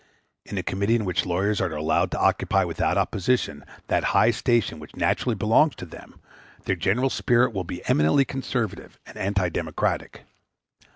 [0.47, 4.79] In a community in which lawyers are allowed to occupy, without opposition, that high station
[4.79, 6.19] which naturally belongs to them,
[6.63, 10.21] their general spirit will be eminently conservative and anti democratic.